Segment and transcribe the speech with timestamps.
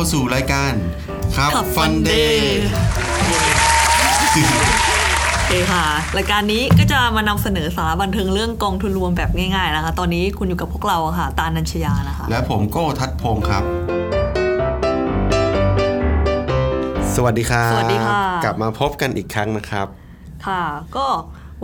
[0.00, 0.72] เข้าสู่รายการ
[1.36, 2.62] ครับขับฟัน Fun เด Day ย์
[5.36, 5.84] โอเคค่ะ
[6.18, 13.62] รายการนี้ก็จะมานำเสนอสาระบันเทิงเรื่องกองทุนรวมแบบง่ายๆนะคะ ตอนนี้คุณอยู่กับพวกเราอะค่ะ ตาลนัญชยานะคะ และผมโก้ทัศพงศ์ครับ
[17.14, 19.86] สวัสดีครับ สวัสดีค่ะ กลับมาพบกันอีกครั้งนะครับ
[20.46, 20.62] ค่ะ
[20.96, 21.06] ก็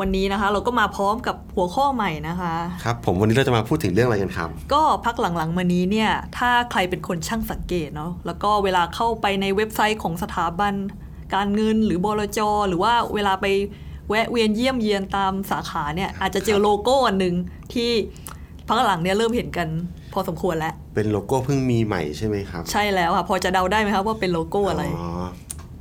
[0.01, 10.75] วันนี้นะคะ เราก็มาพร้อมกับหัวข้อใหม่นะคะ ครับผมวันนี้เราจะมาพูดถึงเรื่องอะไรกันครับ ก็พักหลังๆมานี้เนี่ย ถ้าใครเป็นคนช่างสังเกตเนาะแล้วก็เวลาเข้าไปในเว็บไซต์ของสถาบัน
[11.35, 13.47] การเงินหรือบลจหรือว่าเวลาไป
[14.09, 17.35] แวะเวียนเยี่ยมเยียนตามสาขาเนี่ยอาจจะเจอโลโก้อันหนึ่ง
[17.73, 17.91] ที่
[18.67, 19.69] พักหลังเนี่ยเริ่มเห็นกัน
[20.13, 25.09] พอสมควรแล้ว เป็นโลโก้เพิ่งมีใหม่ใช่ไหมครับ ใช่แล้วค่ะ พอจะเดาได้ไหมครับว่าเป็นโลโก้อะไร อ๋อ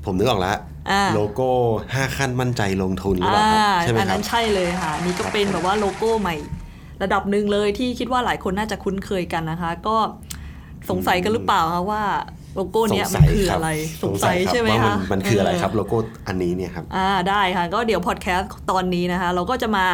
[0.05, 0.74] ผมนึกออกแล้วอ่า
[1.15, 1.49] โลโก้
[1.83, 6.35] 5 ขั้นมั่นใจลงทุนหรือเปล่าครับอ่าใช่ไหมอันครันั้บนใช่เลยค่ะ นี่ก็เป็นแบบว่าโลโก้ใหม่
[7.03, 9.97] ระดับหนึ่งเลยที่คิดว่าหลายคนน่าจะคุ้นเคยกันนะคะ ก็
[10.89, 12.03] สงสัยกันหรือเปล่าคะว่า
[12.55, 13.69] โลโก้เนี้ยมันคืออะไร
[14.03, 15.97] สงสัยครับใช่ไหมว่าคะนมันคืออะไรครับโลโก้
[16.27, 19.85] อันนี้เนี่ยครับอ่าได้ค่ะ ก็เดี๋ยวพอดแคสต์ตอนนี้นะคะ เราก็จะมา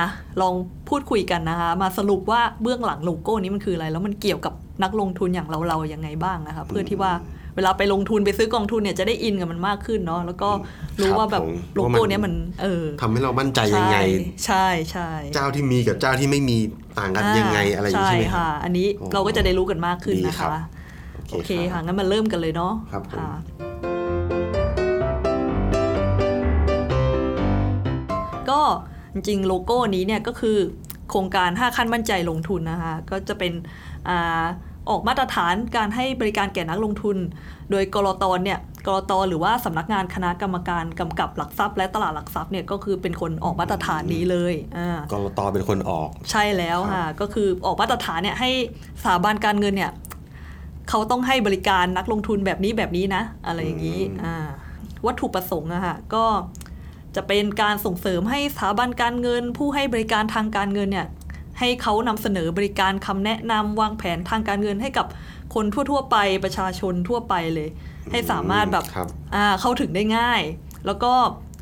[0.42, 0.54] ลอง
[0.90, 4.54] พูดคุยกันนะคะ มาสรุปว่าเบื้องหลังโลโก้นี้มันคืออะไร แล้วมันเกี่ยวกับ
[4.84, 7.12] นักลงทุนอย่างเราเราๆยังไงบ้างนะคะ เพื่อที่ว่า
[7.56, 10.50] เวลาไปลงทุนไปซื้อกองทุนเนี่ยจะได้อินกับมันมากขึ้นเนาะแล้วก็
[11.02, 13.98] รู้ว่าแบบผมโลโก้เนี้ยมันเออทำให้เรามั่นใจยังไง
[14.46, 16.58] ใช่ใช่เจ้าที่มีกับเจ้าที่ไม่มี
[17.00, 20.64] ต่างกันยังไงอะไรอย่างนี้ใช่ใช่ไหมครับค่ะ อันนี้อ๋อเราก็จะได้รู้กันมากขึ้นดีนะครัคะบ
[21.32, 23.32] โอเคค่ะงั้นมาเริ่มกันเลยเนาะครับผมค่ะ
[28.50, 28.62] ก็
[29.14, 30.58] จริงๆโลโก้นี้เนี่ยก็คือ
[31.10, 33.54] โครงการ 5 ขั้นมั่นใจลงทุนนะคะ ก็จะเป็น
[34.10, 34.44] อา
[34.90, 37.18] ออกมาตรฐานการให้บริการแก่นักลงทุน
[37.72, 48.52] โดยกรตเนี่ยกรตหรือว่าสำนักงานคณะกรรมการกำกับหลักทรัพย์ และตลาดหลักทรัพย์เนี่ยก็คือเป็นคนออกมาตรฐานนี้เลยอ่ากรตเป็นคนออก ใช่แล้วค่ะก็คือออกมาตรฐานเนี่ยให้
[49.02, 49.92] สถาบันการเงินเนี่ย
[50.90, 54.48] เขาต้องให้บริการนักลงทุนแบบนี้แบบนี้นะ อะไรอย่างนี้อืมอ่า
[55.06, 56.26] วัตถุประสงค์อะค่ะก็
[57.16, 61.08] จะเป็นการส่งเสริมให้สถาบันการเงิน ผู้ให้บริการทางการเงินเนี่ย
[61.62, 65.08] ให้เขานำเสนอบริการคำแนะนำวางแผนทางการเงินให้กับ
[65.56, 67.70] คนทั่ว ๆ ไปประชาชนทั่วไปเลย
[68.12, 70.42] ให้สามารถแบบครับอ่าเข้าถึงได้ง่าย
[70.86, 71.14] แล้วก็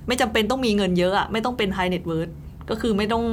[0.07, 2.31] ไม่จำเป็นต้องมีเงินเยอะอะไม่ต้องเป็น high net worth
[2.69, 3.23] ก็คือไม่ต้อง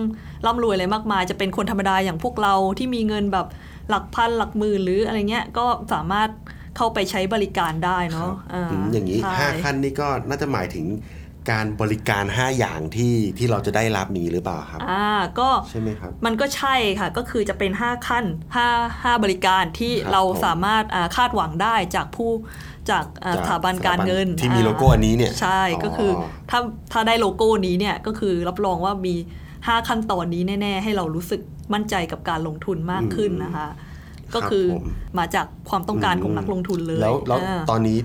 [0.47, 3.47] ร่ำรวยอะไรมากมาย จะเป็นคนธรรมดาอย่างพวกเราที่มีเงินแบบ
[3.89, 6.29] หลักพันหลักหมื่นหรืออะไรเงี้ยก็สามารถ
[6.77, 10.85] เข้าไปใช้บริการได้เนาะอืมอย่างนี้ใช่ห้าขั้นนี่ก็น่าจะหมายถึง
[11.51, 15.09] การบริการ 5 อย่างที่ที่เราจะได้รับนี้หรือเปล่าครับ อ่า
[15.41, 18.25] ก็ใช่ไหมครับ มันก็ใช่ค่ะก็คือจะเป็น 5 ขั้น
[18.65, 22.31] 5 5บริการที่ครับเราผมสามารถอ่าคาดหวังได้จากผู้
[22.91, 26.11] จากอ่าจากสถาบันการเงินที่มีโลโก้อันนี้เนี่ย ใช่อ๋อก็คือ
[26.51, 26.61] ถ้า
[26.93, 29.15] ถ้าได้โลโก้นี้เนี่ยก็คือรับรองว่ามี
[29.57, 31.41] 5 ขั้นตอนนี้แน่ ๆ ให้เรารู้สึก
[31.75, 33.69] มั่นใจกับการลงทุนมากขึ้นนะคะ
[34.35, 34.85] ก็คือผม
[35.19, 37.99] มาจากความต้องการของนักลงทุนเลยแล้วแล้วอ่าตอนนี้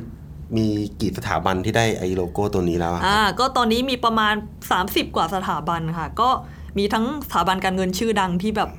[0.57, 0.67] มี
[1.01, 4.33] กี่สถาบันที่ได้ไอ้โลโก้ตัวนี้แล้วอะครับอ่าก็ตอนนี้มีประมาณ
[4.75, 6.29] 30 กว่าสถาบันค่ะ ก็
[6.77, 8.69] มีทั้งสถาบันการเงินชื่อดังที่แบบ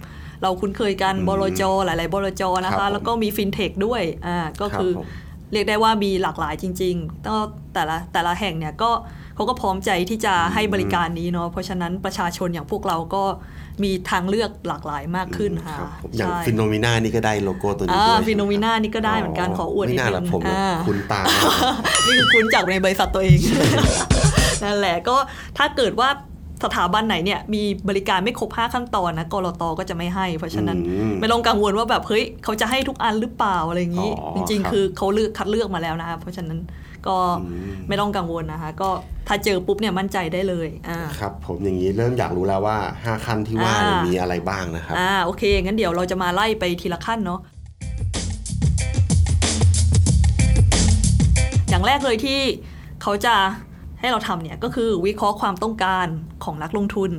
[0.43, 5.09] เราคุ้นเคยกันอืมบลจหลาย ๆบลจนะครัคะบผมแล้วก็มีฟินเทคด้วยอ่าก็คือครับผม
[5.53, 7.37] เรียกได้ว่ามีหลากหลายจริงๆก็
[7.75, 8.91] แต่ละแต่ละแห่งเนี่ยก็
[9.34, 13.25] เขาก็พร้อมใจที่จะให้บริการนี้เนาะเพราะฉะนั้นประชาชนอย่างพวกเราก็
[13.83, 23.38] มีทางเลือกหลากหลายมากขึ้นค่ะรับผมอย่างใช่ฟินโนมิน่านี่ก็ได้โลโก้ตัวนี้อ่าด้วยฟิโนมิน่านี่ก็ได้เหมือนกันขออวดนิไม่ดน่านึละงผมอ่าคุณตามากนี่คือคุณจากในบริษัทตัวเอง
[24.62, 25.16] นั่นแหละก็
[25.59, 26.09] ถ้าเกิดว่า
[26.65, 36.59] สถาบันไหนเนี่ยมีบริการไม่ครบ 5 ขั้นตอนนะกรตก็จะไม่ให้ เพราะฉะนั้นอืมไม่ต้องกังวลว่าแบบเฮ้ยเขาจะให้ทุกอันหรือเปล่าอะไรอย่างนี้อ๋อจริงครับๆคือเขาเลือกคัดเลือกมาแล้วนะคะเพราะฉะนั้น
[37.09, 38.91] ก็อืมไม่ต้องกังวลนะคะ ก็
[39.29, 47.41] ถ้าเจอปุ๊บเนี่ยมั่นใจได้เลยอ่าครับผมอย่างนี้เริ่มอยากรู้แล้วว่า 5 ขั้นที่ว่าเนี่ยอ่ามีมีอะไรบ้างนะครับอ่าโอเคงั้นเดี๋ยวเราจะมาไล่ไปทีละขั้นเนาะ
[51.69, 52.41] อย่างแรกเลยที่
[53.03, 53.35] เขาจะ
[54.00, 56.06] ให้เราทำเนี่ยก็คือวิเคราะห์ความต้องการ
[56.44, 57.11] ของนักลงทุน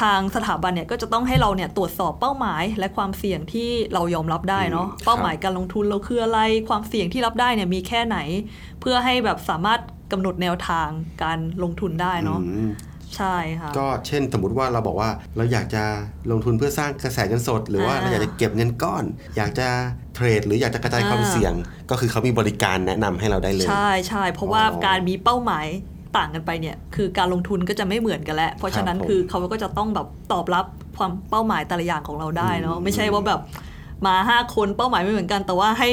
[0.00, 8.18] ทางสถาบันเนี่ยก็จะต้องให้เราเนี่ยตรวจสอบเป้าหมาย และความเสี่ยงที่เรายอมรับได้เนาะอืมครับเป้าหมายการลงทุนเราคืออะไร ความเสี่ยงที่รับได้เนี่ยมีแค่ไหน
[8.80, 9.80] เพื่อให้แบบสามารถ
[10.12, 10.88] กำหนดแนวทาง
[11.22, 12.70] การลงทุนได้เนาะอืม
[13.16, 15.82] ใช่ค่ะก็เช่นสมมติว่าเราบอกว่าเราอยากจะ
[16.30, 19.04] ลงทุนเพื่อสร้างกระแสเงินสด หรือว่าอ่าเราอยากจะเก็บเงินก้อน
[19.36, 19.68] อยากจะ
[20.14, 21.54] เทรด หรืออยากจะกระจายความอ่าเสี่ยง
[21.90, 25.66] ก็คือเขามีบริการแนะนำให้เราได้เลย ใช่ใช่เพราะว่าอ๋อการมีเป้าหมาย
[26.16, 30.64] ต่างกันไปเนี่ยคือการลงทุนก็จะไม่เหมือนกันแล้วเพราะฉะนั้นครับผมคือเขาก็จะต้องแบบตอบรับ
[30.98, 33.40] ความเป้าหมายแต่ละอย่างของเราได้เนาะอืมไม่ใช่ว่าแบบ
[34.06, 35.88] มาห้าคนเป้าหมายไม่เหมือนกัน แต่ว่าให้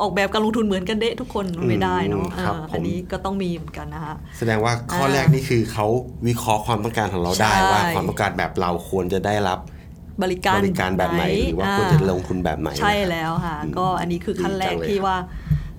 [0.00, 5.86] ออกแบบการลงทุนเหมือนกันเดะทุกคนไม่ได้เนาะครับอ่าผมอันนี้ก็ต้องมีเหมือนกันนะคะแสดงว่าข้ออ่าแรกนี่คือเขา
[6.26, 9.58] วิเคราะห์ความต้องการของเราได้ใช่ว่าความต้องการแบบเราควรจะได้รับ
[10.22, 15.16] บริการบริการแบบไหนหรือว่าอ่ควรจะลงทุนแบบไหน ใช่แล้วค่ะอืมก็อันนี้คือขั้นแรกดีจังเลยที่ว่า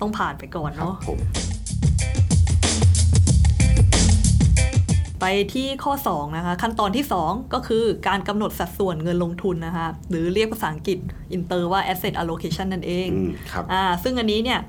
[0.00, 0.94] ต้องผ่านไปก่อนครับเนาะ
[5.22, 10.98] ไปที่ข้อ 2 นะคะ ขั้นตอนที่ 2 ก็คือการกำหนดสัดส่วนเงินลงทุนนะคะหรือเรียกภาษาอังกฤษ
[11.32, 14.60] อินเตอร์ว่า asset allocation นั่นเองอืมครับอ่าซึ่งอันนี้เนี่ย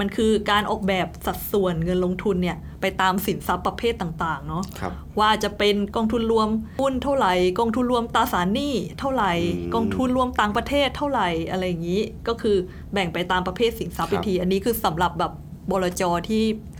[0.00, 6.48] มันคือการออกแบบสัดส่วนเงินลงทุนเนี่ยไปตามสินทรัพย์ประเภทต่างๆเนาะครับว่าจะเป็นกองทุนรวม
[6.80, 12.56] หุ้นเท่าไหร่กองทุนรวมตราสารหนี้เท่าไหร่อืมกองทุนรวมต่างประเทศเท่าไหร่อะไรอย่างนี้ ก็คือ
[12.92, 15.32] แบ่งไปตามประเภทสินทรัพย์ครัอีบกทีอันนี้คือสำหรับแบบ
[15.70, 16.79] บลจที่อ่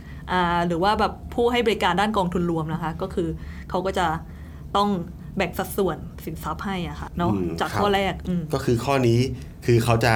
[0.67, 3.29] หรือว่าแบบผู้ให้บริการด้านกองทุนรวมนะคะ ก็คือ
[3.69, 4.07] เขาก็จะ
[4.75, 4.89] ต้อง
[5.37, 9.19] แบ่งสัดส่วนสินทรัพย์ให้อะค่ะเนาะอืมจากครับข้อแรกอืมก็คือข้อนี้
[9.65, 10.13] คือเขาจะ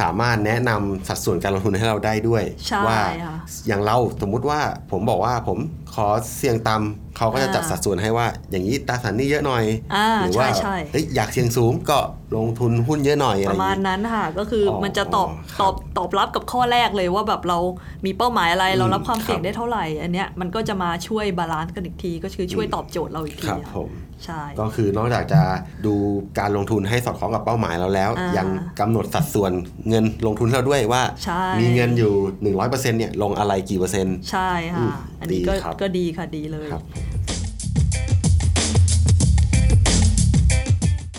[0.00, 3.36] สามารถแนะนำสัดส่วนการลงทุนให้เราได้ด้วยใช่ว่าค่ะ
[3.66, 5.58] อย่างเราสมมุติว่าผมบอกว่าผม
[5.94, 6.06] ขอ
[6.36, 9.64] เสี่ยงต่ำเขาก็จะจัดอ่าสัดส่วนให้ว่า อย่างนี้ตราสารหนี้เยอะหน่อย
[9.94, 11.98] อ่าหรืว่าใช่ใช่เอ้ยอยากเสี่ยงสูงก็
[12.36, 17.58] ลงทุนหุ้นเยอะหน่อยอะปไรอระย่างมาณนี้นั้นค่ะก็คือออมันจะตอบครับตอบตอบรับกับข้อแรกเลยว่าแบบเรา
[18.06, 23.90] มีเป้าหมายอะไรอืมเรารับความเสี่ยงครับได้เท่าไหร่อันเนี้ยมันก็จะมาช่วยบาลานซ์กันอีกที ก็คือช่วยตอบโจทย์เราอีกทีครับอะผม
[24.24, 25.42] ใช่ก็คือนอกจากจะ
[25.86, 25.94] ดู
[26.38, 28.48] การลงทุนให้สอดคล้องกับเป้าหมายเราแล้วอ่ายัยัง
[28.80, 29.52] กำหนดสัดส่วน
[29.88, 32.12] เงินลงทุนให้เราด้วยว่าใช่มีเงินอยู่
[32.56, 36.82] 100%เนี่ยลงอะไรกี่เปอร์เซ็นต์ ใช่อืค่ะมอันนี้ก็ดีครับก็ดีค่ะดีเลยครับ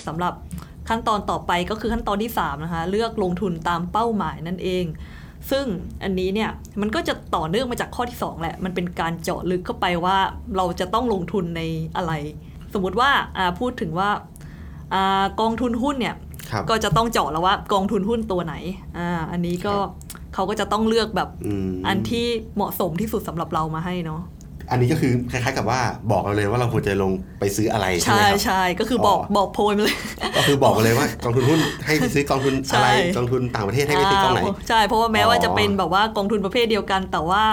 [0.08, 0.34] สำหรับ
[0.90, 4.86] ขั้นตอนต่อไปก็คือขั้นตอนที่ 3 นะคะ เลือกลงทุนตามเป้าหมายนั่นเอง
[5.52, 5.66] ซึ่ง
[6.04, 6.50] อันนี้เนี่ย
[6.82, 10.18] มันก็จะต่อเนื่องมาจากข้อที่ 2 แหละ มันเป็นการเจาะลึกเข้าไปว่า
[10.58, 11.62] เราจะต้องลงทุนใน
[11.98, 12.14] อะไร
[12.78, 14.10] สมมุติว่าอ่าพูดถึงว่า
[14.94, 16.16] อ่ากองทุนหุ้นเนี่ย
[16.52, 18.56] ครับก็จะต้องเจาะแล้วว่ากองทุนหุ้นตัวไหน
[18.98, 19.92] อ่าอันนี้ก็ครับ
[20.34, 22.26] เขาก็จะต้องเลือกแบบอืมอันที่
[22.56, 24.22] เหมาะสมที่สุดสำหรับเรามาให้เนาะ
[24.72, 25.80] อันนี้ก็คือคล้ายๆกับว่า
[26.12, 29.98] บอกเราเลยว่าเราควรจะลงไปซื้ออะไรใช่ไหใช่มครับใช่ก็คือบอกอ๋อบอกโพยมาเลย
[30.38, 32.88] ก็คือบอกมาเลยว่ากองทุนหุ้นให้ไปซื้อกองทุนใช่อะไร
[33.18, 37.44] กองทุนต่างประเทศให้ไปซื้อกองไหนาใช่เพราะว่าแม้ว่าอ๋อจะเป็นแบบว่ากองทุนประเภทเดียวกันแต่ว่า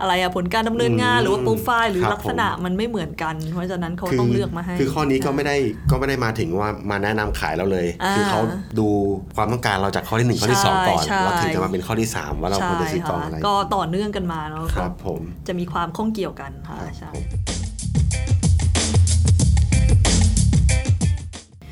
[0.00, 5.56] อะไรอะผลการดำเนินงานอืมหรือว่าโปรไฟล์หรือครับลักษณะมันไม่เหมือนกัน เพราะฉะนั้นเขาคืต้องเลือกมาให้ คือข้อนี้ก็ไม่ได้
[5.90, 8.40] ก็ไม่ได้มาถึงว่ามาแนะนำขายเราเลยอ่าคือเขา
[8.78, 8.88] ดู
[9.36, 17.10] ความต้องการเราจากข้อที่หนึ่งข้อที่สองก่อนใช่แล้วถึงจะมาเป็นข้อที่สามว่าเราควรจะซื้อกองอะไรก็ต่อเนื่องกันมาเนาะครับผมจะมีความข้องเกี่ยวกันค่ะครับใช่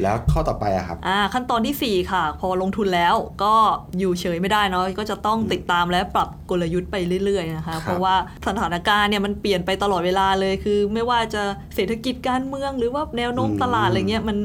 [0.03, 3.55] แล้วข้อต่อไปอะครับอ่าขั้นตอนทีสี่ 4 ค่ะ พอลงทุนแล้วก็
[3.99, 8.15] อยู่เฉยไม่ได้เนาะก็จะต้องติดตามและปรับกลยุทธ์ไปเรื่อยๆนะคะเพราะว่า
[8.47, 11.43] สถานการณ์เนี่ยมันเปลี่ยนไปตลอดเวลาเลยคือ ไม่ว่าจะ
[11.75, 14.39] เศรษฐกิจการเมืองหรือว่าแนวโน้มอืมตลาดอะไรเงี้ยมัน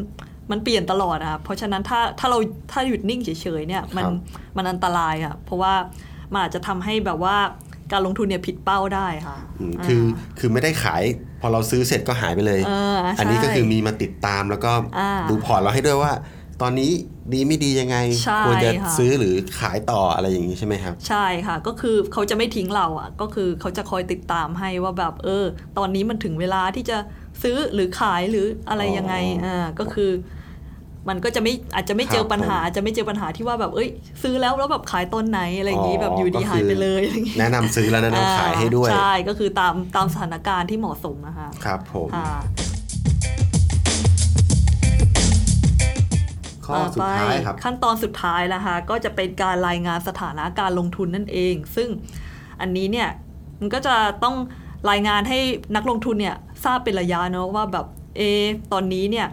[0.51, 2.37] มันเปลี่ยนตลอดอะเพราะฉะนั้นถ้าถ้าเรา
[2.71, 3.29] ถ้าหยุดนิ่งเฉ
[3.59, 4.13] ยๆเนี่ยมันครับ
[4.57, 5.73] มันอันตรายอะเพราะว่า
[6.31, 7.37] มันอาจจะทำให้แบบว่า
[7.91, 10.03] การลงทุนเนี่ยผิดเป้าได้ค่ะอืมคือ
[10.39, 11.03] คือไม่ได้ขาย
[11.45, 16.11] พอเราซื้อเสร็จก็หายไปเลยเออใช่อันนี้ก็คือมีมาติดตามแล้วก็อ่าดูพอร์ตเราให้ด้วยว่า
[16.61, 16.91] ตอนนี้
[17.33, 25.45] ดีไม่ดียังไงใช่ควรจะค่ะซื้อหรือขายต่ออะไรอย่างนี้ใช่ไหมครับ ใช่ค่ะ ก็คือเขาจะไม่ทิ้งเราอะ ก็คือเขาจะคอยติดตามให้ว่าแบบเออ
[25.77, 26.97] ตอนนี้มันถึงเวลาที่จะ
[27.43, 30.11] ซื้อหรือขายหรืออะไรยังไงอ๋ออ่อ่าก็คือ
[31.09, 33.89] มันก็จะไม่อาจจะไม่เจอครับปัญหาผมจะไม่เจอปัญหาที่ว่าแบบเอ้ย
[34.23, 42.31] ซื้อแล้วแล้วแบบขายต้นไหนอะไรอย่างนี้อ๋อแบบอยู่ดีก็คือหายไปเลยอะไรอย่างนี้แนะนำซื้อแล้วแนะนำขายให้ด้วย ใช่ก็คือตามตามสถานการณ์ที่เหมาะสมนะคะครับผมค่ะ
[46.65, 51.89] ข้อสุดท้ายครับต่อไปขั้นตอนสุดท้ายนะคะก็จะเป็นการรายงานสถานะการลงทุนนั่นเอง ซึ่ง
[52.61, 53.09] อันนี้เนี่ย
[53.59, 54.35] มันก็จะต้อง
[54.89, 55.39] รายงานให้
[55.75, 57.85] นักลงทุนเนี่ยทราบเป็นระยะเนาะว่าแบบ
[58.17, 59.27] เอะตอนนี้เนี่ย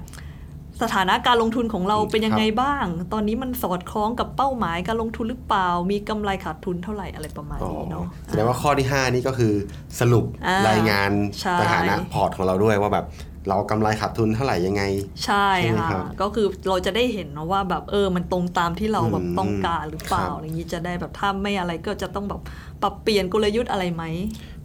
[0.83, 9.53] สถานะการลงทุนของเราเป็นยังไงบ้าง ตอนนี้มันสอดคล้องกับเป้าหมายการลงทุนหรือเปล่า มีกำไรขาดทุนเท่าไหร่อะไรประมาณอ๋อนี้เนาะแสดงว่าข้อที่ 5 นี่ก็คือ
[10.01, 11.11] สรุปอ่ารายงาน
[11.41, 13.07] ใช่สถานะพอร์ตของเราด้วยว่าแบบ
[13.49, 14.83] เรากำไรขาดทุนเท่าไหร่ยังไง
[15.25, 22.41] ใช่ใช่ไหมครัค่ะบก็คือเราจะได้เห็นเนาะว่าแบบเออมันตรงตามที่เราแบบอืมต้องการหรือเปล่าครับอะไรอย่างนี้จะได้แบบถ้าไม่อะไรก็จะต้องแบบ
[22.83, 24.05] ปรับเปลี่ยนกลยุทธ์อะไรไหม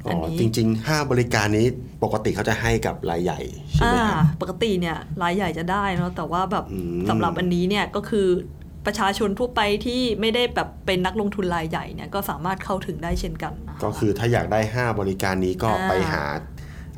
[0.05, 1.67] อ๋อันอนี้จริงๆ 5 บริการนี้
[2.03, 3.39] ปกติเขาจะให้กับรายใหญ่
[3.73, 8.27] ใช่ไหมครับอ่าปกติเนี่ยรายใหญ่จะได้เนาะแต่ว่าแบบอืมสำหรับอันนี้เนี่ยก็คือ
[8.85, 16.23] ประชาชนทั่วไปที่ไม่ได้แบบเป็นนักลงทุนรายใหญ่เนี่ยก็สามารถเข้าถึงได้เช่นกันนะคะก็คือถ้าอยากได้ 5 บริการนี้ก็อ่าไปหา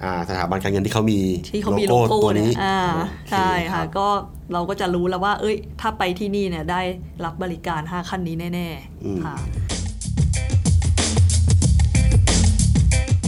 [0.03, 1.19] อ่าสถาบันการเงินที่เขามี
[1.53, 4.07] ที่เขามีโลโก้ตัวเนี่นี้ยอ่าโอเใช่ค่ะรับก็
[4.53, 6.81] เราก็จะรู้แล้วว่า เอ้ย ถ้าไปที่นี่เนี่ยได้
[7.25, 8.69] รับบริการ 5 ขั้นนี้แน่
[9.05, 9.35] อืมๆค่ะ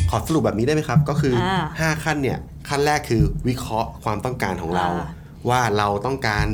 [0.09, 2.37] ขอสรุปแบบนี้ได้ไหมครับ ก็คืออ่า5ขั้นเนี่ย
[2.69, 5.07] ขั้นแรกคือวิเคราะห์ความต้องการของเราอ่า
[5.49, 6.45] ว่าเราต้องการ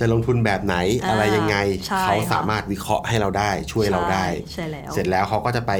[0.00, 1.56] จะลงทุนแบบไหนอ่าอะไรยังไง
[1.86, 5.72] ใช่เขาค่ะสามารถวิเคราะห์ให้เราได้ช่วยเราได้ใช่แล้วเสร็จแล้วเขาก็จะไป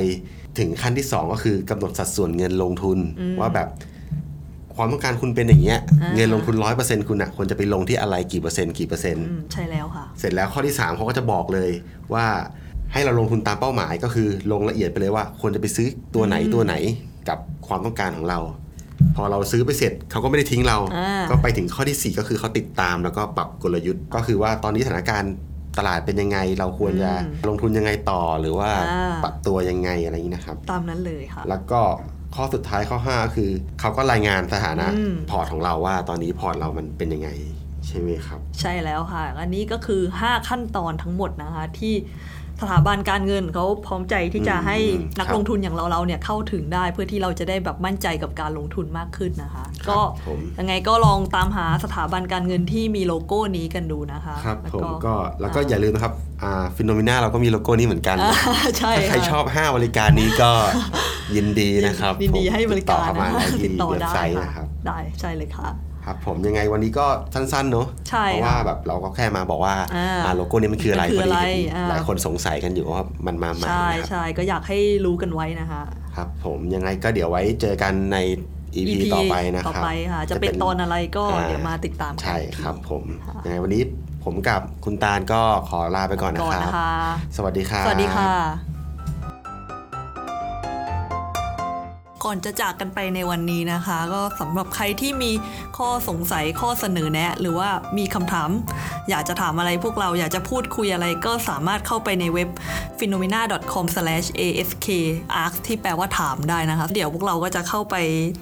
[0.58, 3.68] ถึงขั้นที่ 2 ก็คือกำหนดสัดส่วนเงินลงทุนอืมว่าแบบ
[4.76, 11.70] ความต้องการคุณเป็นอย่างเงี้ยอ่าเงินลงทุนร้อยเปอร์เซ็นต์คุณอะควรจะไปลงที่อะไรกี่เปอร์เซ็นต์กี่เปอร์เซ็นต์อืมใช่แล้วค่ะ เสร็จแล้วข้อที่3เขาก็จะบอกเลย
[12.14, 12.26] ว่า
[12.92, 16.74] ให้เราลงทุนตามเป้าหมายก็คือลงละเอียดไปเลยว่าควรจะไปซื้อตัวไหนตัวไหน
[17.28, 18.40] กับความต้องการของเรา
[19.16, 25.34] พอเราซื้อไปเสร็จเขาก็ไม่ได้ทิ้งเราอ่าก็ไปถึงข้อที่ 4 ก็คือเขาติดตามแล้วก็ปรับกลยุทธ์ ก็คือว่าตอนนี้สถานการณ์
[25.78, 27.12] ตลาดเป็นยังไง เราควรจะ
[27.48, 31.80] ลงทุนยังไงต่อหรือว่าอ่าปรับตัวยังไงอะไรอย่างนี้นะครับ ตามนั้นเลยค่ะ แล้วก็
[32.34, 33.50] ข้อสุดท้ายข้อ 5 ก็คือ
[33.80, 37.30] เขาก็รายงานสถานะอืมพอร์ตของเราว่าตอนนี้พอร์ตเรามันเป็นยังไง
[37.86, 41.94] ใช่ไหมครับ ใช่แล้วค่ะ อันนี้ก็คือ 5 ขั้นตอนทั้งหมดนะคะที่
[42.62, 44.78] สถาบันการเงินเขาพร้อมใจที่จะอืมให้
[45.18, 56.12] นักครับลงทุนอย่างเราเราๆเนี่ยเข้าถึงได้เพื่อที่เราจะได้แบบมั่นใจกับการลงทุนมากขึ้นนะคะครับก็ผมยังไงก็ลองตามหาสถาบันการเงินที่มีโลโก้นี้กันดูนะคะครับแล้วผมก็แล้วก็อย่าลืมนะครับ
[56.76, 58.34] Finnomena เราก็มีโลโก้นี้เหมือนกันอ่า
[58.78, 60.50] ใช่ถ้าใครค่ะชอบ 5 บริการนี้ก็
[61.36, 65.68] ยินดีนะครับยินดีผมให้บริการติดต่อเข้ามานะคะได้ติที่ดต่อเว็บได้ไซต์ค่ะนะครับได้ใช่เลยค่ะ
[66.04, 75.82] ครับผมยังไงวันนี้ก็สั้นๆเนอะใช่เพราะว่าค่ะแบบเราก็แค่มาบอกว่าอ่าอ่าโลโก้นี้มันคืออะไรมันคืออะไรพดีเห็นอ่าหลายคนสงสัยกันอยู่ว่ามันมาใหม่ใช่นะครับใช่ก็อยากให้รู้กันไว้นะคะ
[76.16, 78.18] ครับผมยังไงก็เดี๋ยวไว้เจอกันใน
[78.76, 83.82] EP, ต่อไปนะครับต่อไปค่ะจะเป็นตอนอะไรก็เดี๋ยวมาติดตามกันใช่อีกทีครับผมค่ะยังไงวันนี้
[84.24, 86.92] ผมกับคุณตาลก็ขอลาไปก่อนนะก่อนครับนะคะ
[87.36, 88.73] สวัสดีครับ สวัสดีค่ะ
[92.24, 95.32] ก่อนจะจากกันไปในวันนี้นะคะ ก็สำหรับใครที่มี
[95.78, 98.50] ข้อสงสัยข้อเสนอแนะ หรือว่ามีคำถาม
[99.10, 102.48] อยากจะถามอะไรพวกเราอยากจะพูดคุยอะไรก็สามารถเข้าไปในเว็บ
[102.98, 104.86] phenomena.com/afk
[105.44, 107.96] ask ที่แปลว่าถามได้นะคะ เดี๋ยวพวกเราก็จะเข้าไป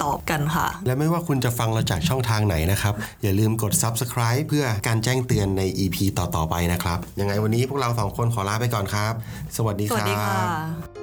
[0.05, 9.13] ตอบกันค่ะ และไม่ว่าคุณจะฟังเราจากช่องทางไหนนะครับ อย่าลืมกด subscribe เพื่อการแจ้งเตือนใน EP ต่อๆไปนะครับ ยังไงวันนี้พวกเราสองคนขอลาไปก่อนครับ
[9.57, 11.02] สวัสดีสควัสรับดีค่ะ